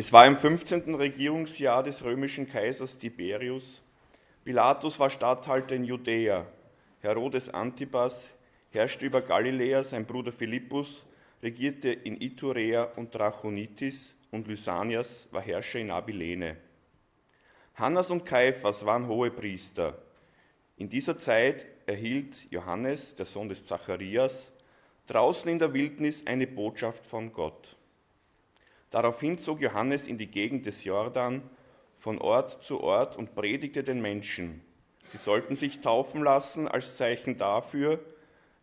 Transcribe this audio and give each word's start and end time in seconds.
Es 0.00 0.12
war 0.12 0.28
im 0.28 0.36
15. 0.36 0.94
Regierungsjahr 0.94 1.82
des 1.82 2.04
römischen 2.04 2.48
Kaisers 2.48 2.96
Tiberius. 2.98 3.82
Pilatus 4.44 4.96
war 5.00 5.10
Statthalter 5.10 5.74
in 5.74 5.82
Judäa. 5.82 6.46
Herodes 7.00 7.48
Antipas 7.48 8.28
herrschte 8.70 9.06
über 9.06 9.22
Galiläa, 9.22 9.82
sein 9.82 10.06
Bruder 10.06 10.30
Philippus 10.30 11.04
regierte 11.42 11.88
in 11.88 12.20
Iturea 12.20 12.84
und 12.94 13.10
Trachonitis 13.10 14.14
und 14.30 14.46
Lysanias 14.46 15.26
war 15.32 15.42
Herrscher 15.42 15.80
in 15.80 15.90
Abilene. 15.90 16.58
Hannas 17.74 18.08
und 18.08 18.24
Kaiphas 18.24 18.86
waren 18.86 19.08
hohe 19.08 19.32
Priester. 19.32 19.98
In 20.76 20.88
dieser 20.88 21.18
Zeit 21.18 21.66
erhielt 21.86 22.36
Johannes, 22.50 23.16
der 23.16 23.26
Sohn 23.26 23.48
des 23.48 23.66
Zacharias, 23.66 24.52
draußen 25.08 25.50
in 25.50 25.58
der 25.58 25.74
Wildnis 25.74 26.24
eine 26.24 26.46
Botschaft 26.46 27.04
von 27.04 27.32
Gott. 27.32 27.74
Daraufhin 28.90 29.38
zog 29.38 29.60
Johannes 29.60 30.06
in 30.06 30.18
die 30.18 30.26
Gegend 30.26 30.66
des 30.66 30.84
Jordan 30.84 31.42
von 31.98 32.18
Ort 32.18 32.62
zu 32.64 32.80
Ort 32.80 33.16
und 33.16 33.34
predigte 33.34 33.84
den 33.84 34.00
Menschen. 34.00 34.62
Sie 35.12 35.18
sollten 35.18 35.56
sich 35.56 35.80
taufen 35.80 36.22
lassen 36.22 36.68
als 36.68 36.96
Zeichen 36.96 37.36
dafür, 37.36 38.00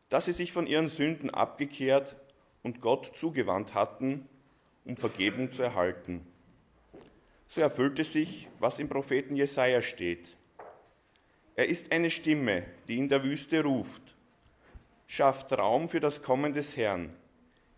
dass 0.09 0.25
sie 0.25 0.31
sich 0.31 0.51
von 0.51 0.67
ihren 0.67 0.89
Sünden 0.89 1.29
abgekehrt 1.29 2.15
und 2.63 2.81
Gott 2.81 3.11
zugewandt 3.15 3.73
hatten, 3.73 4.27
um 4.85 4.95
Vergebung 4.95 5.51
zu 5.51 5.63
erhalten. 5.63 6.25
So 7.47 7.61
erfüllte 7.61 8.03
sich, 8.03 8.47
was 8.59 8.79
im 8.79 8.89
Propheten 8.89 9.35
Jesaja 9.35 9.81
steht. 9.81 10.25
Er 11.55 11.67
ist 11.67 11.91
eine 11.91 12.09
Stimme, 12.09 12.63
die 12.87 12.97
in 12.97 13.09
der 13.09 13.23
Wüste 13.23 13.63
ruft. 13.63 14.01
Schafft 15.07 15.53
Raum 15.53 15.87
für 15.87 15.99
das 15.99 16.21
Kommen 16.21 16.53
des 16.53 16.75
Herrn, 16.75 17.13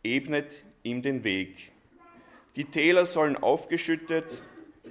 ebnet 0.04 0.64
ihm 0.84 1.02
den 1.02 1.24
Weg. 1.24 1.72
Die 2.58 2.66
Täler 2.66 3.06
sollen 3.06 3.38
aufgeschüttet, 3.38 4.26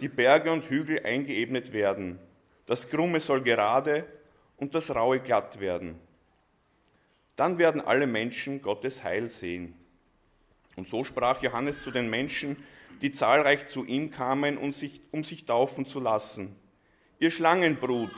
die 0.01 0.07
Berge 0.07 0.53
und 0.53 0.71
Hügel 0.71 1.05
eingeebnet 1.05 1.73
werden. 1.73 2.21
Das 2.65 2.89
Krumme 2.89 3.19
soll 3.19 3.43
gerade 3.43 4.07
und 4.57 4.77
das 4.77 4.95
Raue 4.95 5.19
glatt 5.19 5.59
werden. 5.59 5.99
Dann 7.35 7.59
werden 7.59 7.81
alle 7.81 8.07
Menschen 8.07 8.63
Gottes 8.63 9.03
Heil 9.03 9.31
sehen. 9.31 9.75
Und 10.77 10.87
so 10.87 11.03
sprach 11.03 11.43
Johannes 11.43 11.83
zu 11.83 11.91
den 11.91 12.09
Menschen, 12.09 12.57
die 13.03 13.11
zahlreich 13.11 13.67
zu 13.67 13.85
ihm 13.85 14.13
kamen, 14.13 14.59
um 14.59 14.73
sich, 14.73 15.01
um 15.11 15.25
sich 15.25 15.45
taufen 15.45 15.87
zu 15.87 15.99
lassen. 15.99 16.55
Ihr 17.19 17.33
Schlangenbrut, 17.33 18.15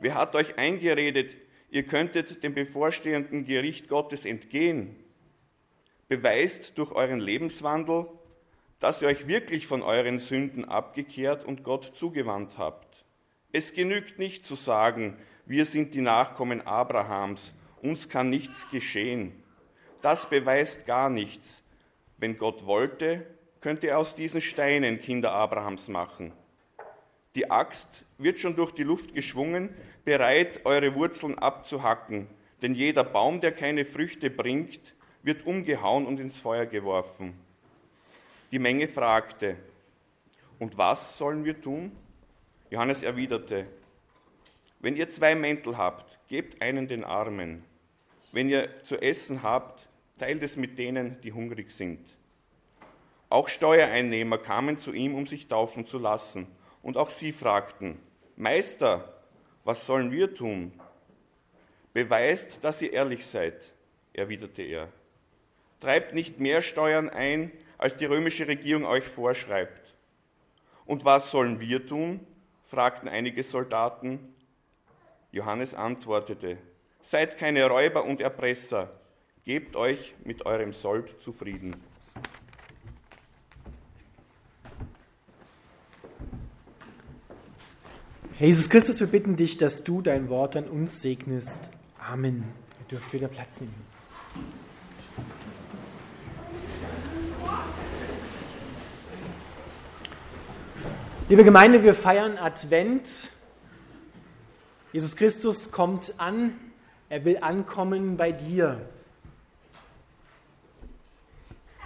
wer 0.00 0.16
hat 0.16 0.34
euch 0.34 0.58
eingeredet, 0.58 1.34
ihr 1.70 1.84
könntet 1.84 2.42
dem 2.42 2.52
bevorstehenden 2.52 3.46
Gericht 3.46 3.88
Gottes 3.88 4.26
entgehen? 4.26 4.96
Beweist 6.08 6.76
durch 6.76 6.92
euren 6.92 7.20
Lebenswandel, 7.20 8.06
dass 8.80 9.00
ihr 9.02 9.08
euch 9.08 9.26
wirklich 9.26 9.66
von 9.66 9.82
euren 9.82 10.20
Sünden 10.20 10.64
abgekehrt 10.64 11.44
und 11.44 11.64
Gott 11.64 11.92
zugewandt 11.94 12.58
habt. 12.58 13.04
Es 13.52 13.72
genügt 13.72 14.18
nicht 14.18 14.44
zu 14.44 14.54
sagen, 14.54 15.16
wir 15.46 15.64
sind 15.64 15.94
die 15.94 16.00
Nachkommen 16.00 16.66
Abrahams, 16.66 17.52
uns 17.80 18.08
kann 18.08 18.30
nichts 18.30 18.68
geschehen. 18.70 19.32
Das 20.02 20.28
beweist 20.28 20.86
gar 20.86 21.08
nichts. 21.08 21.62
Wenn 22.18 22.38
Gott 22.38 22.66
wollte, 22.66 23.26
könnte 23.60 23.88
er 23.88 23.98
aus 23.98 24.14
diesen 24.14 24.40
Steinen 24.40 25.00
Kinder 25.00 25.32
Abrahams 25.32 25.88
machen. 25.88 26.32
Die 27.34 27.50
Axt 27.50 28.04
wird 28.18 28.38
schon 28.38 28.56
durch 28.56 28.72
die 28.72 28.82
Luft 28.82 29.14
geschwungen, 29.14 29.74
bereit, 30.04 30.64
eure 30.64 30.94
Wurzeln 30.94 31.38
abzuhacken, 31.38 32.28
denn 32.62 32.74
jeder 32.74 33.04
Baum, 33.04 33.40
der 33.40 33.52
keine 33.52 33.84
Früchte 33.84 34.30
bringt, 34.30 34.94
wird 35.22 35.46
umgehauen 35.46 36.06
und 36.06 36.18
ins 36.18 36.38
Feuer 36.38 36.66
geworfen. 36.66 37.38
Die 38.52 38.58
Menge 38.58 38.86
fragte, 38.86 39.56
und 40.58 40.78
was 40.78 41.18
sollen 41.18 41.44
wir 41.44 41.60
tun? 41.60 41.92
Johannes 42.70 43.02
erwiderte, 43.02 43.66
wenn 44.80 44.96
ihr 44.96 45.08
zwei 45.08 45.34
Mäntel 45.34 45.76
habt, 45.76 46.18
gebt 46.28 46.62
einen 46.62 46.86
den 46.86 47.04
Armen. 47.04 47.64
Wenn 48.32 48.48
ihr 48.48 48.82
zu 48.84 49.00
essen 49.00 49.42
habt, 49.42 49.88
teilt 50.18 50.42
es 50.42 50.56
mit 50.56 50.78
denen, 50.78 51.20
die 51.22 51.32
hungrig 51.32 51.70
sind. 51.72 51.98
Auch 53.28 53.48
Steuereinnehmer 53.48 54.38
kamen 54.38 54.78
zu 54.78 54.92
ihm, 54.92 55.14
um 55.14 55.26
sich 55.26 55.48
taufen 55.48 55.86
zu 55.86 55.98
lassen. 55.98 56.46
Und 56.82 56.96
auch 56.96 57.10
sie 57.10 57.32
fragten, 57.32 57.98
Meister, 58.36 59.12
was 59.64 59.86
sollen 59.86 60.12
wir 60.12 60.34
tun? 60.34 60.72
Beweist, 61.92 62.58
dass 62.62 62.80
ihr 62.80 62.92
ehrlich 62.92 63.26
seid, 63.26 63.72
erwiderte 64.12 64.62
er. 64.62 64.88
Treibt 65.80 66.14
nicht 66.14 66.38
mehr 66.38 66.62
Steuern 66.62 67.10
ein, 67.10 67.50
als 67.78 67.96
die 67.96 68.06
römische 68.06 68.46
Regierung 68.46 68.84
euch 68.84 69.04
vorschreibt. 69.04 69.94
Und 70.84 71.04
was 71.04 71.30
sollen 71.30 71.60
wir 71.60 71.86
tun? 71.86 72.20
fragten 72.64 73.08
einige 73.08 73.42
Soldaten. 73.42 74.34
Johannes 75.32 75.74
antwortete, 75.74 76.58
Seid 77.02 77.38
keine 77.38 77.68
Räuber 77.68 78.04
und 78.04 78.20
Erpresser, 78.20 78.90
gebt 79.44 79.76
euch 79.76 80.14
mit 80.24 80.44
eurem 80.44 80.72
Sold 80.72 81.20
zufrieden. 81.22 81.76
Herr 88.38 88.48
Jesus 88.48 88.68
Christus, 88.68 89.00
wir 89.00 89.06
bitten 89.06 89.36
dich, 89.36 89.56
dass 89.56 89.82
du 89.82 90.02
dein 90.02 90.28
Wort 90.28 90.56
an 90.56 90.68
uns 90.68 91.00
segnest. 91.00 91.70
Amen. 91.98 92.44
Ihr 92.80 92.86
dürft 92.86 93.12
wieder 93.12 93.28
Platz 93.28 93.60
nehmen. 93.60 93.95
Liebe 101.28 101.42
Gemeinde, 101.42 101.82
wir 101.82 101.94
feiern 101.94 102.38
Advent. 102.38 103.32
Jesus 104.92 105.16
Christus 105.16 105.72
kommt 105.72 106.14
an, 106.18 106.52
er 107.08 107.24
will 107.24 107.38
ankommen 107.40 108.16
bei 108.16 108.30
dir. 108.30 108.80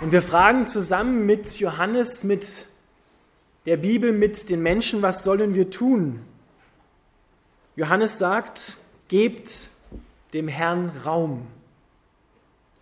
Und 0.03 0.13
wir 0.13 0.21
fragen 0.21 0.67
zusammen 0.67 1.25
mit 1.25 1.59
Johannes, 1.59 2.23
mit 2.23 2.67
der 3.65 3.79
Bibel, 3.79 4.13
mit 4.13 4.51
den 4.51 4.61
Menschen, 4.61 5.01
was 5.01 5.25
sollen 5.25 5.55
wir 5.55 5.71
tun? 5.71 6.21
Johannes 7.77 8.19
sagt, 8.19 8.77
gebt 9.09 9.69
dem 10.35 10.49
Herrn 10.49 10.91
Raum. 11.07 11.47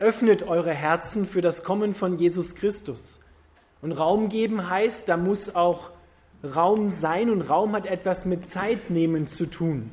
Öffnet 0.01 0.43
eure 0.43 0.75
Herzen 0.75 1.25
für 1.25 1.41
das 1.41 1.63
Kommen 1.63 1.95
von 1.95 2.19
Jesus 2.19 2.57
Christus. 2.57 3.21
Und 3.81 3.93
Raum 3.93 4.29
geben 4.29 4.69
heißt, 4.69 5.09
da 5.09 5.17
muss 5.17 5.55
auch 5.55 5.93
Raum 6.45 6.91
sein 6.91 7.31
und 7.31 7.43
Raum 7.43 7.73
hat 7.73 7.87
etwas 7.87 8.25
mit 8.25 8.49
Zeit 8.49 8.91
nehmen 8.91 9.29
zu 9.29 9.47
tun. 9.47 9.91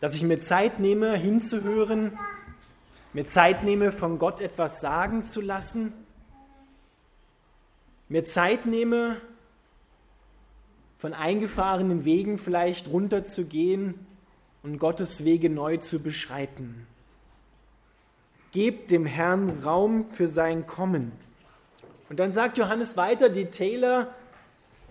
Dass 0.00 0.14
ich 0.14 0.22
mir 0.22 0.40
Zeit 0.40 0.78
nehme, 0.78 1.16
hinzuhören, 1.16 2.18
mir 3.14 3.26
Zeit 3.26 3.64
nehme, 3.64 3.92
von 3.92 4.18
Gott 4.18 4.40
etwas 4.40 4.80
sagen 4.80 5.24
zu 5.24 5.40
lassen, 5.40 5.94
mir 8.08 8.24
Zeit 8.24 8.66
nehme, 8.66 9.16
von 10.98 11.14
eingefahrenen 11.14 12.04
Wegen 12.04 12.38
vielleicht 12.38 12.88
runterzugehen 12.88 13.94
und 14.62 14.78
Gottes 14.78 15.24
Wege 15.24 15.48
neu 15.48 15.78
zu 15.78 16.00
beschreiten. 16.00 16.86
Gebt 18.52 18.90
dem 18.90 19.06
Herrn 19.06 19.62
Raum 19.64 20.10
für 20.10 20.28
sein 20.28 20.66
Kommen. 20.66 21.12
Und 22.08 22.18
dann 22.18 22.32
sagt 22.32 22.58
Johannes 22.58 22.96
weiter, 22.96 23.28
die 23.28 23.46
Täler 23.46 24.14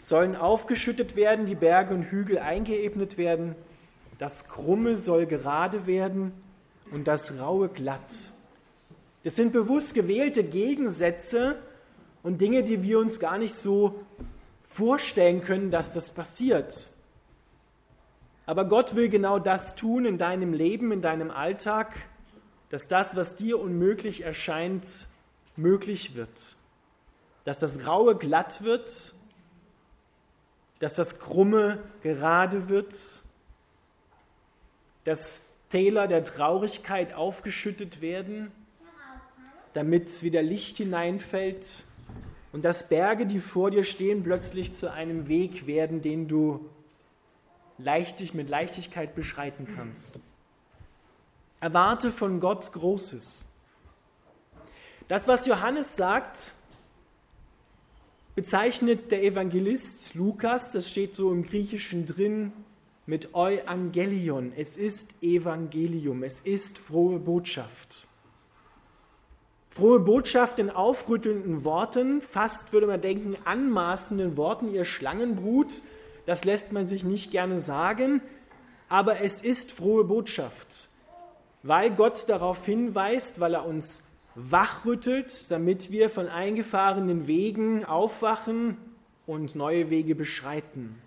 sollen 0.06 0.36
aufgeschüttet 0.36 1.16
werden, 1.16 1.48
die 1.48 1.56
Berge 1.56 1.92
und 1.92 2.04
Hügel 2.04 2.38
eingeebnet 2.38 3.18
werden, 3.18 3.56
das 4.20 4.48
Krumme 4.48 4.98
soll 4.98 5.26
gerade 5.26 5.88
werden 5.88 6.32
und 6.92 7.08
das 7.08 7.40
Raue 7.40 7.70
glatt. 7.70 8.14
Das 9.24 9.36
sind 9.36 9.52
bewusst 9.52 9.96
gewählte 9.96 10.44
Gegensätze 10.44 11.58
und 12.22 12.40
Dinge, 12.40 12.62
die 12.62 12.84
wir 12.84 13.00
uns 13.00 13.20
gar 13.20 13.40
nicht 13.40 13.56
so 13.56 14.06
vorstellen 14.70 15.42
können, 15.42 15.72
dass 15.72 15.92
das 15.92 16.12
passiert. 16.12 16.92
Aber 18.46 18.66
Gott 18.66 18.96
will 18.96 19.10
genau 19.10 19.40
das 19.40 19.76
tun 19.76 20.06
in 20.06 20.20
deinem 20.20 20.54
Leben, 20.54 20.92
in 20.92 21.02
deinem 21.02 21.32
Alltag, 21.32 21.96
dass 22.70 22.88
das, 22.88 23.16
was 23.16 23.38
dir 23.38 23.60
unmöglich 23.60 24.22
erscheint, 24.22 25.08
möglich 25.56 26.14
wird. 26.16 26.58
Dass 27.44 27.58
das 27.58 27.88
Raue 27.88 28.16
glatt 28.16 28.64
wird 28.64 29.15
dass 30.86 30.94
das 30.94 31.18
Krumme 31.18 31.80
gerade 32.04 32.70
wird, 32.70 32.94
dass 35.04 35.42
Täler 35.72 36.06
der 36.06 36.24
Traurigkeit 36.24 37.16
aufgeschüttet 37.16 38.02
werden, 38.02 38.52
damit 39.74 40.22
wieder 40.22 40.44
Licht 40.44 40.78
hineinfällt 40.78 41.86
und 42.52 42.66
dass 42.66 42.88
Berge, 42.88 43.26
die 43.26 43.40
vor 43.40 43.72
dir 43.72 43.84
stehen, 43.84 44.22
plötzlich 44.22 44.74
zu 44.74 44.92
einem 44.92 45.28
Weg 45.28 45.66
werden, 45.66 46.04
den 46.04 46.28
du 46.28 46.70
leichtig, 47.80 48.36
mit 48.36 48.48
Leichtigkeit 48.48 49.16
beschreiten 49.16 49.68
kannst. 49.76 50.20
Erwarte 51.62 52.12
von 52.12 52.40
Gott 52.40 52.72
Großes. 52.72 53.48
Das, 55.08 55.28
was 55.28 55.48
Johannes 55.48 55.96
sagt, 55.96 56.54
bezeichnet 58.36 59.12
der 59.12 59.24
Evangelist 59.24 60.14
Lukas, 60.14 60.74
das 60.74 60.90
steht 60.90 61.16
so 61.16 61.32
im 61.32 61.44
Griechischen 61.44 62.06
drin, 62.06 62.52
mit 63.06 63.34
Euangelion. 63.34 64.52
Es 64.58 64.78
ist 64.78 65.14
Evangelium, 65.22 66.24
es 66.24 66.40
ist 66.40 66.78
frohe 66.78 67.20
Botschaft. 67.20 68.08
Frohe 69.70 70.00
Botschaft 70.00 70.60
in 70.60 70.70
aufrüttelnden 70.70 71.64
Worten, 71.64 72.22
fast 72.22 72.74
würde 72.74 72.88
man 72.88 73.02
denken, 73.02 73.38
anmaßenden 73.46 74.38
Worten, 74.38 74.74
ihr 74.74 74.86
Schlangenbrut, 74.86 75.82
das 76.26 76.46
lässt 76.46 76.72
man 76.72 76.88
sich 76.88 77.04
nicht 77.04 77.32
gerne 77.32 77.60
sagen, 77.60 78.22
aber 78.90 79.22
es 79.22 79.42
ist 79.42 79.72
frohe 79.72 80.04
Botschaft, 80.04 80.90
weil 81.64 81.92
Gott 81.92 82.28
darauf 82.28 82.66
hinweist, 82.66 83.40
weil 83.40 83.54
er 83.54 83.66
uns 83.66 84.02
wachrüttelt, 84.36 85.50
damit 85.50 85.92
wir 85.92 86.10
von 86.10 86.28
eingefahrenen 86.28 87.26
Wegen 87.26 87.86
aufwachen 87.86 88.78
und 89.26 89.56
neue 89.56 89.90
Wege 89.90 90.14
beschreiten. 90.14 91.02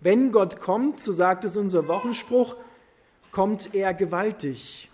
Wenn 0.00 0.32
Gott 0.32 0.60
kommt, 0.60 1.00
so 1.00 1.12
sagt 1.12 1.44
es 1.44 1.56
unser 1.56 1.88
Wochenspruch, 1.88 2.56
kommt 3.32 3.74
er 3.74 3.94
gewaltig. 3.94 4.90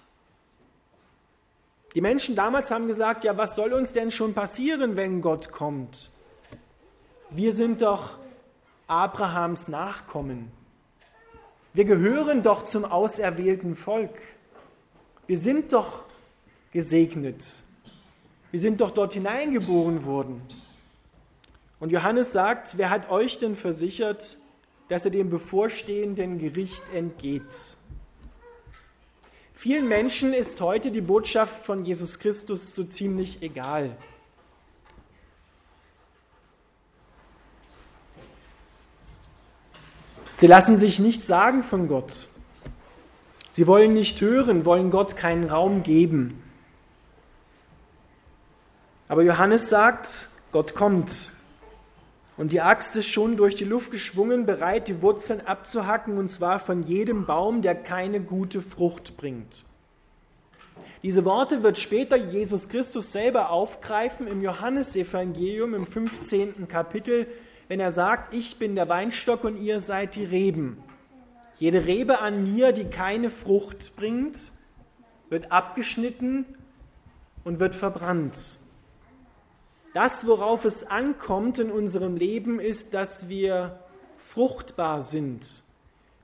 Die 1.95 2.01
Menschen 2.01 2.37
damals 2.37 2.71
haben 2.71 2.87
gesagt, 2.87 3.25
ja, 3.25 3.37
was 3.37 3.57
soll 3.57 3.73
uns 3.73 3.93
denn 3.93 4.13
schon 4.13 4.33
passieren, 4.33 4.95
wenn 4.95 5.21
Gott 5.21 5.51
kommt? 5.51 6.11
Wir 7.31 7.53
sind 7.53 7.83
doch 7.83 8.19
Abrahams 8.87 9.67
Nachkommen. 9.67 10.53
Wir 11.73 11.85
gehören 11.85 12.43
doch 12.43 12.65
zum 12.65 12.85
auserwählten 12.85 13.75
Volk. 13.75 14.17
Wir 15.27 15.39
sind 15.39 15.73
doch 15.73 16.05
gesegnet. 16.73 17.45
Wir 18.51 18.61
sind 18.61 18.81
doch 18.81 18.91
dort 18.91 19.15
hineingeboren 19.15 20.05
worden. 20.05 20.43
Und 21.79 21.93
Johannes 21.93 22.33
sagt, 22.33 22.77
wer 22.77 22.91
hat 22.91 23.11
euch 23.11 23.39
denn 23.39 23.57
versichert, 23.57 24.37
dass 24.89 25.05
er 25.05 25.11
dem 25.11 25.31
bevorstehenden 25.31 26.39
Gericht 26.39 26.83
entgeht? 26.95 27.77
Vielen 29.55 29.89
Menschen 29.89 30.33
ist 30.33 30.61
heute 30.61 30.91
die 30.91 31.01
Botschaft 31.01 31.65
von 31.65 31.85
Jesus 31.85 32.19
Christus 32.19 32.75
so 32.75 32.85
ziemlich 32.85 33.43
egal. 33.43 33.97
Sie 40.39 40.47
lassen 40.47 40.79
sich 40.79 40.99
nichts 40.99 41.27
sagen 41.27 41.63
von 41.63 41.89
Gott. 41.89 42.29
Sie 43.53 43.67
wollen 43.67 43.93
nicht 43.93 44.23
hören, 44.23 44.65
wollen 44.65 44.91
Gott 44.91 45.17
keinen 45.17 45.45
Raum 45.51 45.83
geben. 45.83 46.43
Aber 49.11 49.25
Johannes 49.25 49.69
sagt, 49.69 50.29
Gott 50.53 50.77
kommt. 50.77 51.33
Und 52.37 52.53
die 52.53 52.61
Axt 52.61 52.95
ist 52.95 53.09
schon 53.09 53.37
durch 53.37 53.57
die 53.57 53.65
Luft 53.65 53.91
geschwungen, 53.91 54.47
bereit, 54.47 54.87
die 54.87 55.03
Wurzeln 55.03 55.45
abzuhacken, 55.45 56.17
und 56.17 56.31
zwar 56.31 56.61
von 56.61 56.85
jedem 56.85 57.27
Baum, 57.27 57.61
der 57.61 57.75
keine 57.75 58.21
gute 58.21 58.63
Frucht 58.63 59.17
bringt. 59.17 59.65
Diese 61.03 61.25
Worte 61.25 61.65
wird 61.65 61.77
später 61.77 62.15
Jesus 62.15 62.69
Christus 62.69 63.11
selber 63.11 63.51
aufgreifen 63.51 64.29
im 64.29 64.43
Johannesevangelium 64.43 65.75
im 65.75 65.89
15. 65.89 66.69
Kapitel, 66.69 67.27
wenn 67.67 67.81
er 67.81 67.91
sagt, 67.91 68.33
ich 68.33 68.61
bin 68.61 68.77
der 68.77 68.89
Weinstock 68.89 69.43
und 69.43 69.61
ihr 69.61 69.81
seid 69.81 70.15
die 70.15 70.25
Reben. 70.25 70.81
Jede 71.59 71.85
Rebe 71.85 72.21
an 72.21 72.45
mir, 72.45 72.71
die 72.71 72.85
keine 72.85 73.31
Frucht 73.31 73.97
bringt, 73.97 74.53
wird 75.31 75.51
abgeschnitten 75.51 76.45
und 77.43 77.59
wird 77.59 77.75
verbrannt. 77.75 78.60
Das, 79.93 80.27
worauf 80.27 80.65
es 80.65 80.87
ankommt 80.87 81.59
in 81.59 81.71
unserem 81.71 82.17
Leben, 82.17 82.61
ist, 82.61 82.95
dass 82.95 83.29
wir 83.29 83.81
fruchtbar 84.19 85.03
sind, 85.03 85.65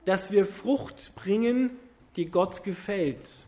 dass 0.05 0.31
wir 0.31 0.45
Frucht 0.45 1.13
bringen, 1.15 1.71
die 2.15 2.31
Gott 2.31 2.63
gefällt. 2.63 3.45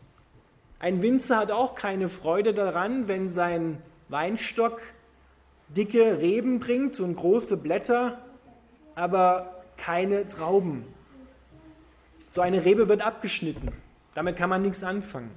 Ein 0.78 1.02
Winzer 1.02 1.38
hat 1.38 1.50
auch 1.50 1.74
keine 1.74 2.08
Freude 2.08 2.52
daran, 2.52 3.08
wenn 3.08 3.28
sein 3.28 3.82
Weinstock 4.08 4.80
dicke 5.68 6.18
Reben 6.18 6.60
bringt 6.60 7.00
und 7.00 7.16
große 7.16 7.56
Blätter, 7.56 8.18
aber 8.94 9.62
keine 9.76 10.28
Trauben. 10.28 10.84
So 12.28 12.40
eine 12.40 12.64
Rebe 12.64 12.88
wird 12.88 13.00
abgeschnitten. 13.00 13.72
Damit 14.14 14.36
kann 14.36 14.50
man 14.50 14.62
nichts 14.62 14.82
anfangen. 14.84 15.30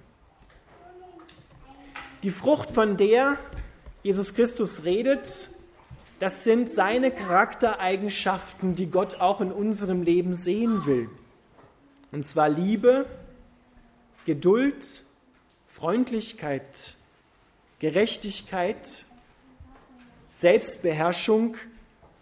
Die 2.23 2.31
Frucht, 2.31 2.71
von 2.71 2.97
der 2.97 3.37
Jesus 4.03 4.33
Christus 4.33 4.83
redet, 4.83 5.49
das 6.19 6.43
sind 6.43 6.69
seine 6.69 7.09
Charaktereigenschaften, 7.09 8.75
die 8.75 8.87
Gott 8.87 9.21
auch 9.21 9.39
in 9.39 9.49
unserem 9.49 10.03
Leben 10.03 10.33
sehen 10.33 10.85
will. 10.85 11.09
Und 12.11 12.27
zwar 12.27 12.49
Liebe, 12.49 13.05
Geduld, 14.25 15.03
Freundlichkeit, 15.69 16.97
Gerechtigkeit, 17.79 19.05
Selbstbeherrschung 20.31 21.55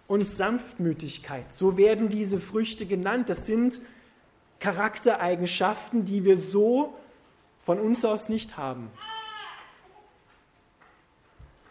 und 0.07 0.28
Sanftmütigkeit. 0.28 1.51
So 1.51 1.78
werden 1.78 2.10
diese 2.10 2.39
Früchte 2.39 2.86
genannt. 2.86 3.28
Das 3.28 3.48
sind 3.48 3.81
Charaktereigenschaften, 4.60 6.06
die 6.06 6.25
wir 6.25 6.38
so 6.38 6.94
von 7.63 7.80
uns 7.80 8.06
aus 8.06 8.30
nicht 8.30 8.56
haben 8.56 8.92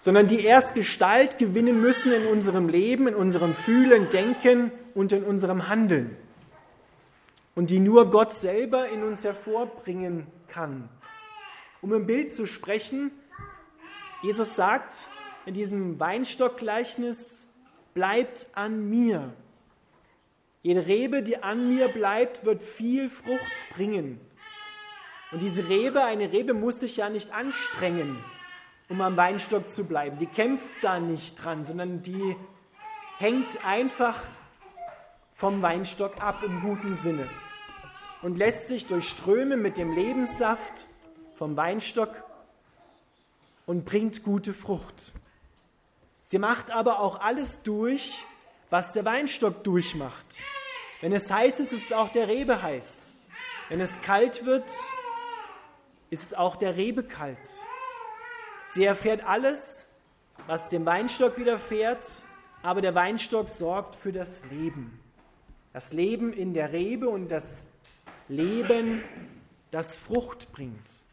sondern 0.01 0.27
die 0.27 0.45
erst 0.45 0.75
Gestalt 0.75 1.39
gewinnen 1.39 1.81
müssen 1.81 2.13
in 2.13 2.27
unserem 2.27 2.69
Leben, 2.69 3.07
in 3.07 3.15
unserem 3.15 3.55
Fühlen, 3.55 4.09
Denken 4.11 4.73
und 4.95 5.13
in 5.13 5.23
unserem 5.25 5.69
Handeln. 5.69 6.17
Und 7.55 7.69
die 7.69 7.79
nur 7.79 8.11
Gott 8.11 8.33
selber 8.33 8.89
in 8.89 9.05
uns 9.05 9.25
hervorbringen 9.25 10.27
kann. 10.49 10.89
Um 11.83 11.93
im 11.93 12.07
Bild 12.07 12.35
zu 12.35 12.47
sprechen, 12.47 13.11
Jesus 14.23 14.57
sagt 14.57 14.97
in 15.45 15.55
diesem 15.55 16.01
Weinstockgleichnis, 16.01 17.47
bleibt 17.93 18.47
an 18.55 18.89
mir. 18.89 19.33
Jede 20.63 20.87
Rebe, 20.87 21.23
die 21.23 21.43
an 21.43 21.75
mir 21.75 21.89
bleibt, 21.89 22.45
wird 22.45 22.63
viel 22.63 23.11
Frucht 23.11 23.71
bringen. 23.75 24.21
Und 25.33 25.41
diese 25.41 25.69
Rebe, 25.69 26.05
eine 26.05 26.33
Rebe 26.33 26.55
muss 26.55 26.81
sich 26.81 26.97
ja 26.97 27.09
nicht 27.09 27.33
anstrengen, 27.33 28.19
um 28.91 29.01
am 29.01 29.17
Weinstock 29.17 29.71
zu 29.71 29.85
bleiben. 29.85 30.19
Die 30.19 30.27
kämpft 30.27 30.83
da 30.83 30.99
nicht 30.99 31.43
dran, 31.43 31.65
sondern 31.65 32.03
die 32.03 32.37
hängt 33.19 33.65
einfach 33.65 34.19
vom 35.35 35.63
Weinstock 35.63 36.21
ab 36.21 36.43
im 36.45 36.61
guten 36.61 36.97
Sinne 36.97 37.27
und 38.21 38.37
lässt 38.37 38.69
sich 38.69 38.87
durchströmen 38.87 39.63
mit 39.63 39.79
dem 39.79 39.95
Lebenssaft 39.95 40.89
vom 41.37 41.57
Weinstock 41.57 42.11
und 43.65 43.85
bringt 43.85 44.25
gute 44.25 44.53
Frucht. 44.53 45.13
Sie 46.27 46.39
macht 46.39 46.71
aber 46.71 46.99
auch 46.99 47.21
alles 47.21 47.63
durch, 47.63 48.25
was 48.71 48.93
der 48.93 49.05
Weinstock 49.05 49.63
durchmacht. 49.65 50.27
Wenn 51.01 51.13
es 51.13 51.31
heiß 51.31 51.61
ist, 51.61 51.73
ist 51.73 51.87
es 51.87 51.93
auch 51.93 52.13
der 52.13 52.29
Rebe 52.29 52.61
heiß. 52.61 53.15
Wenn 53.69 53.81
es 53.81 54.03
kalt 54.03 54.45
wird, 54.45 54.69
ist 56.11 56.25
es 56.25 56.35
auch 56.35 56.57
der 56.57 56.77
Rebe 56.77 57.05
kalt. 57.05 57.39
Sie 58.73 58.85
erfährt 58.85 59.25
alles, 59.25 59.87
was 60.47 60.69
dem 60.69 60.87
Weinstock 60.87 61.37
widerfährt, 61.39 62.23
aber 62.63 62.81
der 62.81 62.95
Weinstock 62.95 63.49
sorgt 63.49 63.97
für 63.97 64.13
das 64.13 64.43
Leben. 64.51 65.01
Das 65.73 65.93
Leben 65.93 66.33
in 66.33 66.55
der 66.55 66.73
Rebe 66.73 67.09
und 67.09 67.29
das 67.29 67.63
Leben, 68.29 69.03
das 69.71 69.97
Frucht 69.97 70.53
bringt. 70.53 71.05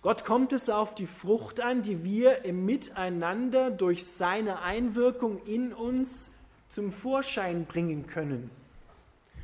Gott 0.00 0.24
kommt 0.24 0.52
es 0.52 0.68
auf 0.68 0.94
die 0.94 1.06
Frucht 1.06 1.60
an, 1.60 1.82
die 1.82 2.02
wir 2.02 2.44
im 2.44 2.64
Miteinander 2.64 3.70
durch 3.70 4.06
seine 4.06 4.60
Einwirkung 4.62 5.44
in 5.44 5.72
uns 5.72 6.30
zum 6.68 6.90
Vorschein 6.90 7.66
bringen 7.66 8.06
können. 8.06 8.50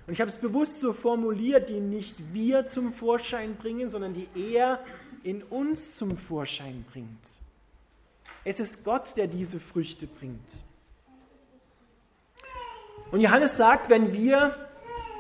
Und 0.07 0.15
ich 0.15 0.21
habe 0.21 0.31
es 0.31 0.39
bewusst 0.39 0.81
so 0.81 0.95
formuliert, 0.95 1.69
die 1.69 1.81
nicht 1.81 2.33
wir 2.33 2.67
zum 2.67 2.95
Vorschein 2.95 3.57
bringen, 3.57 3.91
sondern 3.91 4.15
die 4.15 4.27
er 4.35 4.83
in 5.23 5.43
uns 5.43 5.95
zum 5.95 6.17
Vorschein 6.17 6.85
bringt. 6.93 7.09
Es 8.45 8.61
ist 8.61 8.85
Gott, 8.85 9.17
der 9.17 9.27
diese 9.27 9.61
Früchte 9.61 10.07
bringt. 10.07 10.65
Und 13.11 13.21
Johannes 13.21 13.57
sagt, 13.57 13.91
wenn 13.91 14.13
wir, 14.13 14.55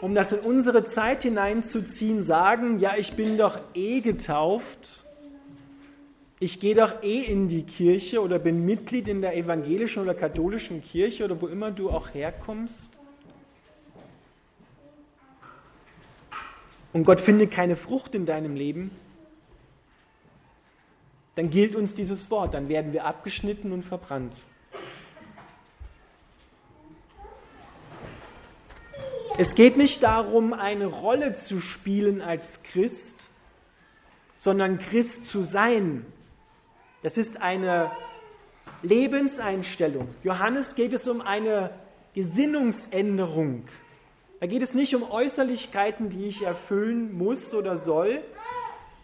um 0.01 0.15
das 0.15 0.33
in 0.33 0.41
unsere 0.41 0.85
Zeit 0.85 1.23
hineinzuziehen, 1.23 2.23
sagen, 2.23 2.79
ja, 2.79 2.97
ich 2.97 3.15
bin 3.15 3.39
doch 3.39 3.59
eh 3.75 4.01
getauft, 4.01 5.05
ich 6.41 6.61
gehe 6.61 6.75
doch 6.75 7.03
eh 7.03 7.21
in 7.21 7.49
die 7.49 7.65
Kirche 7.65 8.23
oder 8.23 8.39
bin 8.39 8.65
Mitglied 8.65 9.09
in 9.09 9.21
der 9.23 9.37
evangelischen 9.37 10.03
oder 10.03 10.15
katholischen 10.15 10.83
Kirche 10.83 11.25
oder 11.25 11.41
wo 11.41 11.49
immer 11.49 11.71
du 11.71 11.91
auch 11.91 12.15
herkommst, 12.15 12.91
und 16.93 17.05
Gott 17.05 17.21
findet 17.21 17.51
keine 17.51 17.77
Frucht 17.77 18.15
in 18.15 18.25
deinem 18.27 18.57
Leben, 18.57 18.91
dann 21.39 21.51
gilt 21.51 21.77
uns 21.77 21.95
dieses 21.95 22.33
Wort, 22.33 22.55
dann 22.55 22.69
werden 22.69 22.93
wir 22.93 23.05
abgeschnitten 23.05 23.71
und 23.71 23.85
verbrannt. 23.85 24.45
Es 29.39 29.55
geht 29.55 29.77
nicht 29.77 30.03
darum, 30.03 30.53
eine 30.53 30.87
Rolle 30.87 31.35
zu 31.35 31.61
spielen 31.61 32.23
als 32.23 32.65
Christ, 32.65 33.29
sondern 34.37 34.81
Christ 34.81 35.27
zu 35.27 35.45
sein. 35.45 36.05
Das 37.05 37.17
ist 37.17 37.41
eine 37.41 37.93
Lebenseinstellung. 38.83 40.09
Johannes 40.25 40.75
geht 40.75 40.93
es 40.93 41.07
um 41.07 41.21
eine 41.21 41.71
Gesinnungsänderung. 42.15 43.69
Da 44.41 44.49
geht 44.49 44.63
es 44.63 44.75
nicht 44.75 44.93
um 44.97 45.09
Äußerlichkeiten, 45.09 46.11
die 46.11 46.25
ich 46.25 46.43
erfüllen 46.43 47.17
muss 47.17 47.55
oder 47.55 47.77
soll, 47.77 48.25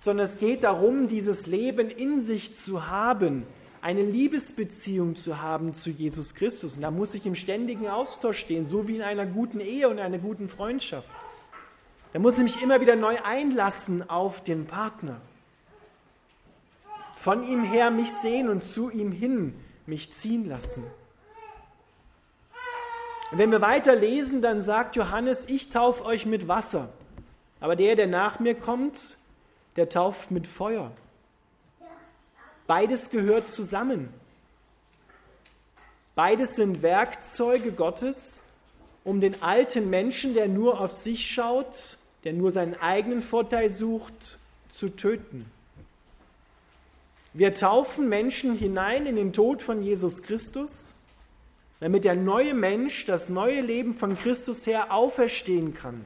sondern 0.04 0.26
es 0.26 0.36
geht 0.36 0.64
darum, 0.64 1.08
dieses 1.08 1.46
Leben 1.46 1.88
in 1.88 2.20
sich 2.20 2.58
zu 2.58 2.88
haben, 2.88 3.46
eine 3.80 4.02
Liebesbeziehung 4.02 5.16
zu 5.16 5.40
haben 5.40 5.74
zu 5.74 5.88
Jesus 5.88 6.34
Christus. 6.34 6.76
Und 6.76 6.82
da 6.82 6.90
muss 6.90 7.14
ich 7.14 7.24
im 7.24 7.34
ständigen 7.34 7.88
Austausch 7.88 8.38
stehen, 8.38 8.66
so 8.66 8.86
wie 8.86 8.96
in 8.96 9.02
einer 9.02 9.24
guten 9.24 9.60
Ehe 9.60 9.88
und 9.88 9.98
einer 9.98 10.18
guten 10.18 10.50
Freundschaft. 10.50 11.08
Da 12.12 12.18
muss 12.18 12.34
ich 12.36 12.42
mich 12.42 12.62
immer 12.62 12.82
wieder 12.82 12.96
neu 12.96 13.16
einlassen 13.24 14.06
auf 14.10 14.44
den 14.44 14.66
Partner. 14.66 15.22
Von 17.16 17.48
ihm 17.48 17.64
her 17.64 17.90
mich 17.90 18.12
sehen 18.12 18.50
und 18.50 18.62
zu 18.62 18.90
ihm 18.90 19.10
hin 19.10 19.54
mich 19.86 20.12
ziehen 20.12 20.46
lassen. 20.46 20.84
Und 23.32 23.38
wenn 23.38 23.50
wir 23.50 23.62
weiter 23.62 23.96
lesen, 23.96 24.42
dann 24.42 24.60
sagt 24.60 24.96
Johannes, 24.96 25.48
ich 25.48 25.70
taufe 25.70 26.04
euch 26.04 26.26
mit 26.26 26.46
Wasser. 26.46 26.90
Aber 27.58 27.74
der, 27.74 27.96
der 27.96 28.06
nach 28.06 28.38
mir 28.38 28.54
kommt, 28.54 29.16
der 29.76 29.88
tauft 29.88 30.30
mit 30.30 30.46
Feuer. 30.46 30.92
Beides 32.66 33.10
gehört 33.10 33.48
zusammen. 33.48 34.08
Beides 36.14 36.56
sind 36.56 36.82
Werkzeuge 36.82 37.72
Gottes, 37.72 38.40
um 39.02 39.20
den 39.20 39.42
alten 39.42 39.90
Menschen, 39.90 40.32
der 40.32 40.48
nur 40.48 40.80
auf 40.80 40.92
sich 40.92 41.26
schaut, 41.26 41.98
der 42.24 42.32
nur 42.32 42.50
seinen 42.50 42.74
eigenen 42.74 43.20
Vorteil 43.20 43.68
sucht, 43.68 44.38
zu 44.70 44.88
töten. 44.88 45.50
Wir 47.32 47.52
taufen 47.52 48.08
Menschen 48.08 48.56
hinein 48.56 49.06
in 49.06 49.16
den 49.16 49.32
Tod 49.32 49.60
von 49.60 49.82
Jesus 49.82 50.22
Christus, 50.22 50.94
damit 51.80 52.04
der 52.04 52.14
neue 52.14 52.54
Mensch, 52.54 53.04
das 53.06 53.28
neue 53.28 53.60
Leben 53.60 53.94
von 53.94 54.16
Christus 54.16 54.66
her 54.66 54.92
auferstehen 54.92 55.74
kann. 55.74 56.04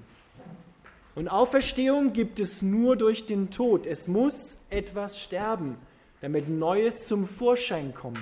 Und 1.18 1.26
Auferstehung 1.26 2.12
gibt 2.12 2.38
es 2.38 2.62
nur 2.62 2.94
durch 2.94 3.26
den 3.26 3.50
Tod. 3.50 3.86
Es 3.86 4.06
muss 4.06 4.56
etwas 4.70 5.18
sterben 5.18 5.76
damit 6.20 6.48
Neues 6.48 7.06
zum 7.06 7.26
Vorschein 7.26 7.94
kommt. 7.94 8.18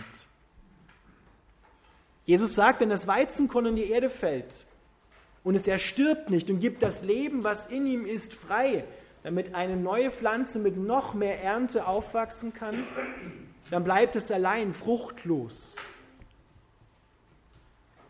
Jesus 2.25 2.55
sagt, 2.55 2.81
wenn 2.81 2.89
das 2.89 3.07
Weizenkorn 3.07 3.67
in 3.67 3.77
die 3.77 3.91
Erde 3.91 4.11
fällt 4.11 4.67
und 5.45 5.55
es 5.55 5.67
erstirbt 5.67 6.31
nicht 6.31 6.51
und 6.51 6.59
gibt 6.59 6.83
das 6.83 7.03
Leben, 7.03 7.45
was 7.45 7.67
in 7.67 7.87
ihm 7.87 8.05
ist, 8.05 8.35
frei, 8.35 8.85
damit 9.23 9.55
eine 9.55 9.77
neue 9.77 10.11
Pflanze 10.11 10.59
mit 10.59 10.77
noch 10.77 11.15
mehr 11.15 11.43
Ernte 11.43 11.87
aufwachsen 11.87 12.53
kann, 12.53 12.83
dann 13.71 13.85
bleibt 13.85 14.17
es 14.17 14.31
allein 14.31 14.75
fruchtlos. 14.75 15.77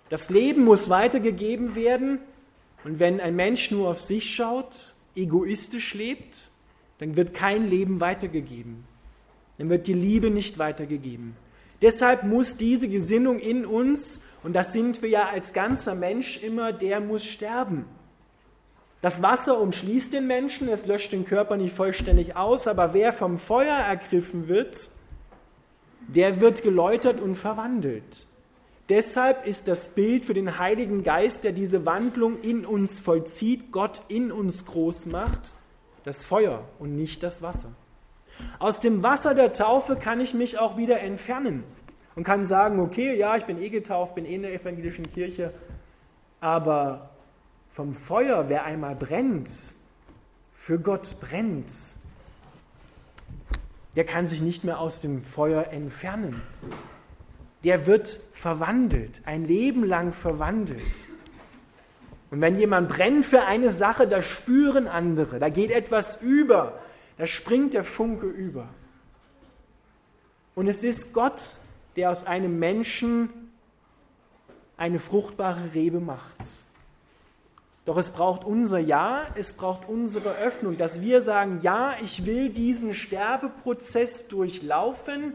Das 0.08 0.30
Leben 0.30 0.64
muss 0.64 0.88
weitergegeben 0.88 1.74
werden 1.74 2.20
und 2.86 2.98
wenn 2.98 3.20
ein 3.20 3.36
Mensch 3.36 3.70
nur 3.70 3.90
auf 3.90 4.00
sich 4.00 4.34
schaut, 4.34 4.94
egoistisch 5.14 5.92
lebt, 5.92 6.50
dann 6.98 7.16
wird 7.16 7.34
kein 7.34 7.68
Leben 7.68 8.00
weitergegeben 8.00 8.84
dann 9.58 9.70
wird 9.70 9.86
die 9.86 9.94
Liebe 9.94 10.30
nicht 10.30 10.58
weitergegeben. 10.58 11.36
Deshalb 11.82 12.22
muss 12.24 12.56
diese 12.56 12.88
Gesinnung 12.88 13.38
in 13.38 13.66
uns, 13.66 14.22
und 14.42 14.54
das 14.54 14.72
sind 14.72 15.02
wir 15.02 15.08
ja 15.08 15.28
als 15.28 15.52
ganzer 15.52 15.94
Mensch 15.94 16.42
immer, 16.42 16.72
der 16.72 17.00
muss 17.00 17.24
sterben. 17.24 17.84
Das 19.02 19.22
Wasser 19.22 19.60
umschließt 19.60 20.12
den 20.12 20.26
Menschen, 20.26 20.68
es 20.68 20.86
löscht 20.86 21.12
den 21.12 21.24
Körper 21.24 21.56
nicht 21.56 21.74
vollständig 21.74 22.34
aus, 22.34 22.66
aber 22.66 22.94
wer 22.94 23.12
vom 23.12 23.38
Feuer 23.38 23.76
ergriffen 23.76 24.48
wird, 24.48 24.90
der 26.08 26.40
wird 26.40 26.62
geläutert 26.62 27.20
und 27.20 27.36
verwandelt. 27.36 28.26
Deshalb 28.88 29.46
ist 29.46 29.66
das 29.66 29.88
Bild 29.88 30.24
für 30.24 30.34
den 30.34 30.58
Heiligen 30.58 31.02
Geist, 31.02 31.42
der 31.42 31.52
diese 31.52 31.84
Wandlung 31.84 32.40
in 32.40 32.64
uns 32.64 33.00
vollzieht, 33.00 33.72
Gott 33.72 34.02
in 34.08 34.30
uns 34.30 34.64
groß 34.64 35.06
macht, 35.06 35.54
das 36.04 36.24
Feuer 36.24 36.62
und 36.78 36.94
nicht 36.94 37.22
das 37.24 37.42
Wasser. 37.42 37.72
Aus 38.60 38.80
dem 38.80 39.02
Wasser 39.02 39.34
der 39.34 39.52
Taufe 39.52 39.96
kann 39.96 40.20
ich 40.20 40.34
mich 40.34 40.58
auch 40.58 40.76
wieder 40.76 41.00
entfernen 41.00 41.64
und 42.14 42.22
kann 42.22 42.44
sagen, 42.44 42.78
okay, 42.78 43.16
ja, 43.16 43.36
ich 43.36 43.44
bin 43.44 43.60
eh 43.60 43.70
getauft, 43.70 44.14
bin 44.14 44.24
eh 44.24 44.36
in 44.36 44.42
der 44.42 44.54
evangelischen 44.54 45.10
Kirche, 45.10 45.52
aber 46.40 47.10
vom 47.72 47.92
Feuer, 47.92 48.48
wer 48.48 48.64
einmal 48.64 48.94
brennt, 48.94 49.50
für 50.54 50.78
Gott 50.78 51.16
brennt, 51.20 51.70
der 53.96 54.04
kann 54.04 54.26
sich 54.26 54.40
nicht 54.40 54.62
mehr 54.62 54.78
aus 54.78 55.00
dem 55.00 55.22
Feuer 55.22 55.68
entfernen. 55.72 56.40
Der 57.66 57.84
wird 57.84 58.20
verwandelt, 58.32 59.22
ein 59.24 59.44
Leben 59.44 59.82
lang 59.82 60.12
verwandelt. 60.12 61.08
Und 62.30 62.40
wenn 62.40 62.56
jemand 62.56 62.88
brennt 62.88 63.24
für 63.26 63.42
eine 63.42 63.72
Sache, 63.72 64.06
da 64.06 64.22
spüren 64.22 64.86
andere, 64.86 65.40
da 65.40 65.48
geht 65.48 65.72
etwas 65.72 66.22
über, 66.22 66.78
da 67.18 67.26
springt 67.26 67.74
der 67.74 67.82
Funke 67.82 68.26
über. 68.26 68.68
Und 70.54 70.68
es 70.68 70.84
ist 70.84 71.12
Gott, 71.12 71.40
der 71.96 72.12
aus 72.12 72.22
einem 72.22 72.56
Menschen 72.60 73.30
eine 74.76 75.00
fruchtbare 75.00 75.74
Rebe 75.74 75.98
macht. 75.98 76.36
Doch 77.84 77.96
es 77.96 78.12
braucht 78.12 78.44
unser 78.44 78.78
Ja, 78.78 79.26
es 79.34 79.52
braucht 79.52 79.88
unsere 79.88 80.36
Öffnung, 80.36 80.78
dass 80.78 81.00
wir 81.00 81.20
sagen, 81.20 81.58
ja, 81.62 81.96
ich 82.00 82.26
will 82.26 82.48
diesen 82.48 82.94
Sterbeprozess 82.94 84.28
durchlaufen 84.28 85.34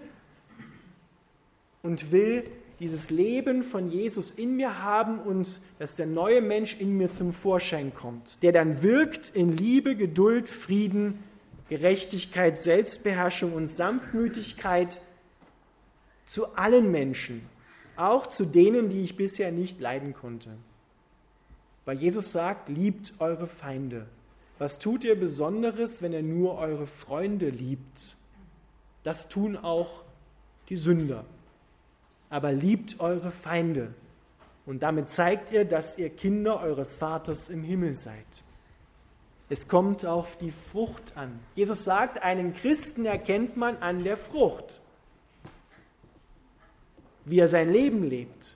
und 1.83 2.11
will 2.11 2.43
dieses 2.79 3.11
Leben 3.11 3.63
von 3.63 3.91
Jesus 3.91 4.31
in 4.31 4.55
mir 4.55 4.83
haben 4.83 5.19
und 5.19 5.61
dass 5.77 5.95
der 5.95 6.07
neue 6.07 6.41
Mensch 6.41 6.79
in 6.79 6.97
mir 6.97 7.11
zum 7.11 7.31
Vorschein 7.31 7.93
kommt, 7.93 8.41
der 8.41 8.51
dann 8.51 8.81
wirkt 8.81 9.29
in 9.35 9.55
Liebe, 9.55 9.95
Geduld, 9.95 10.49
Frieden, 10.49 11.23
Gerechtigkeit, 11.69 12.57
Selbstbeherrschung 12.57 13.53
und 13.53 13.67
Sanftmütigkeit 13.67 14.99
zu 16.25 16.55
allen 16.55 16.91
Menschen, 16.91 17.43
auch 17.95 18.27
zu 18.27 18.45
denen, 18.45 18.89
die 18.89 19.01
ich 19.01 19.15
bisher 19.15 19.51
nicht 19.51 19.79
leiden 19.79 20.13
konnte. 20.13 20.49
Weil 21.85 21.97
Jesus 21.97 22.31
sagt, 22.31 22.67
liebt 22.67 23.13
eure 23.19 23.47
Feinde. 23.47 24.07
Was 24.57 24.79
tut 24.79 25.03
ihr 25.03 25.19
Besonderes, 25.19 26.01
wenn 26.01 26.13
ihr 26.13 26.23
nur 26.23 26.57
eure 26.57 26.87
Freunde 26.87 27.49
liebt? 27.49 28.15
Das 29.03 29.29
tun 29.29 29.55
auch 29.55 30.03
die 30.69 30.77
Sünder. 30.77 31.25
Aber 32.31 32.51
liebt 32.51 32.99
eure 32.99 33.29
Feinde. 33.29 33.93
Und 34.65 34.81
damit 34.81 35.09
zeigt 35.09 35.51
ihr, 35.51 35.65
dass 35.65 35.99
ihr 35.99 36.09
Kinder 36.09 36.59
eures 36.61 36.95
Vaters 36.95 37.51
im 37.51 37.61
Himmel 37.61 37.93
seid. 37.93 38.43
Es 39.49 39.67
kommt 39.67 40.05
auf 40.05 40.37
die 40.37 40.51
Frucht 40.51 41.17
an. 41.17 41.37
Jesus 41.55 41.83
sagt, 41.83 42.23
einen 42.23 42.53
Christen 42.53 43.05
erkennt 43.05 43.57
man 43.57 43.75
an 43.77 44.01
der 44.03 44.15
Frucht, 44.15 44.81
wie 47.25 47.39
er 47.39 47.49
sein 47.49 47.69
Leben 47.69 48.03
lebt, 48.03 48.55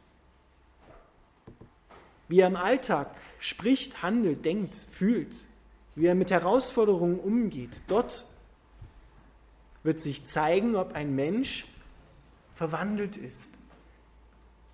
wie 2.30 2.40
er 2.40 2.48
im 2.48 2.56
Alltag 2.56 3.14
spricht, 3.40 4.04
handelt, 4.04 4.46
denkt, 4.46 4.74
fühlt, 4.74 5.36
wie 5.96 6.06
er 6.06 6.16
mit 6.16 6.32
Herausforderungen 6.32 7.20
umgeht. 7.20 7.84
Dort 7.90 8.26
wird 9.84 10.00
sich 10.00 10.26
zeigen, 10.26 10.78
ob 10.78 10.94
ein 10.94 11.14
Mensch 11.14 11.66
verwandelt 12.54 13.18
ist, 13.18 13.52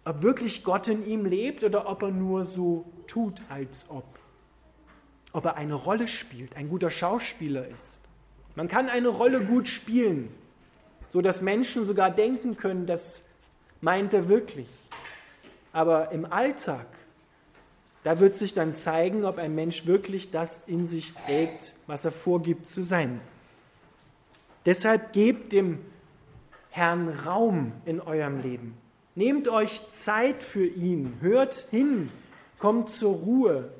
ob 0.05 0.24
wirklich 0.24 0.63
Gott 0.63 0.88
in 0.88 1.05
ihm 1.05 1.25
lebt 1.25 1.63
oder 1.63 1.88
ob 1.89 2.03
er 2.03 2.12
nur 2.12 2.43
so 2.43 2.86
tut, 3.08 3.41
als 3.50 3.86
ob 3.89 4.05
ob 5.34 5.46
er 5.46 5.55
eine 5.55 5.75
Rolle 5.75 6.08
spielt, 6.08 6.55
ein 6.55 6.70
guter 6.70 6.89
Schauspieler 6.89 7.67
ist. 7.67 8.01
Man 8.55 8.67
kann 8.67 8.89
eine 8.89 9.08
Rolle 9.08 9.41
gut 9.41 9.67
spielen, 9.67 10.29
so 11.12 11.22
dass 11.22 11.41
Menschen 11.41 11.86
sogar 11.86 12.12
denken 12.12 12.58
können, 12.58 12.86
das 12.86 13.24
meint 13.79 14.13
er 14.13 14.27
wirklich. 14.27 14.67
Aber 15.72 16.12
im 16.12 16.25
Alltag, 16.25 16.86
da 18.03 18.20
wird 18.20 18.36
sich 18.36 18.53
dann 18.53 18.75
zeigen, 18.75 19.24
ob 19.24 19.38
ein 19.38 19.55
Mensch 19.55 19.86
wirklich 19.86 20.31
das 20.31 20.67
in 20.67 20.86
sich 20.86 21.13
trägt, 21.13 21.75
was 21.88 22.03
er 22.03 22.12
vorgibt 22.12 22.67
zu 22.67 22.84
sein. 22.84 23.22
Deshalb 24.65 25.13
gebt 25.13 25.53
dem 25.53 25.79
Herrn 26.70 27.10
Raum 27.10 27.72
in 27.86 28.01
eurem 28.01 28.41
Leben. 28.41 28.77
Nehmt 29.15 29.48
euch 29.48 29.82
Zeit 29.89 30.44
für 30.44 30.65
ihn, 30.65 31.18
hört 31.22 31.53
hin, 31.70 32.10
kommt 32.60 32.89
zur 32.89 33.15
Ruhe, 33.15 33.72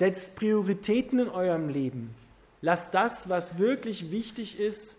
Setzt 0.00 0.36
Prioritäten 0.36 1.18
in 1.18 1.28
eurem 1.28 1.68
Leben. 1.68 2.14
Lasst 2.62 2.94
das, 2.94 3.28
was 3.28 3.58
wirklich 3.58 4.10
wichtig 4.10 4.58
ist, 4.58 4.96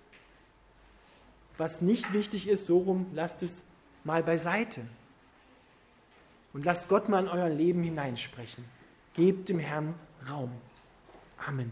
was 1.58 1.82
nicht 1.82 2.14
wichtig 2.14 2.48
ist, 2.48 2.68
so 2.68 2.78
rum, 2.78 3.08
lasst 3.12 3.42
es 3.42 3.64
mal 4.04 4.22
beiseite. 4.22 4.82
Und 6.54 6.66
lasst 6.66 6.88
Gott 6.88 7.10
mal 7.10 7.24
in 7.24 7.30
euer 7.30 7.50
Leben 7.50 7.82
hineinsprechen. 7.82 8.64
Gebt 9.16 9.50
dem 9.50 9.58
Herrn 9.58 9.96
Raum. 10.30 10.52
Amen. 11.48 11.72